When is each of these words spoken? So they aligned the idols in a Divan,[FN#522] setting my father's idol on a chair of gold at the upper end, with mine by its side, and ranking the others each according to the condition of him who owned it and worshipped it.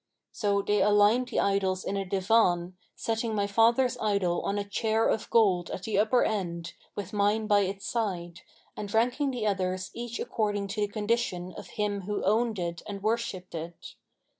So 0.31 0.63
they 0.63 0.81
aligned 0.81 1.27
the 1.27 1.39
idols 1.39 1.85
in 1.85 1.95
a 1.95 2.03
Divan,[FN#522] 2.03 2.73
setting 2.95 3.35
my 3.35 3.45
father's 3.45 3.99
idol 4.01 4.41
on 4.41 4.57
a 4.57 4.63
chair 4.67 5.07
of 5.07 5.29
gold 5.29 5.69
at 5.69 5.83
the 5.83 5.99
upper 5.99 6.23
end, 6.23 6.73
with 6.95 7.13
mine 7.13 7.45
by 7.45 7.59
its 7.59 7.85
side, 7.85 8.41
and 8.75 8.91
ranking 8.91 9.29
the 9.29 9.45
others 9.45 9.91
each 9.93 10.19
according 10.19 10.69
to 10.69 10.81
the 10.81 10.87
condition 10.91 11.53
of 11.55 11.67
him 11.77 12.01
who 12.07 12.23
owned 12.23 12.57
it 12.57 12.81
and 12.87 13.03
worshipped 13.03 13.53
it. 13.53 13.93